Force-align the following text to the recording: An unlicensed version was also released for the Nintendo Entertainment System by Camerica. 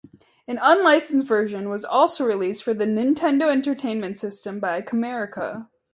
An 0.47 0.57
unlicensed 0.59 1.27
version 1.27 1.69
was 1.69 1.85
also 1.85 2.25
released 2.25 2.63
for 2.63 2.73
the 2.73 2.85
Nintendo 2.85 3.51
Entertainment 3.51 4.17
System 4.17 4.59
by 4.59 4.81
Camerica. 4.81 5.67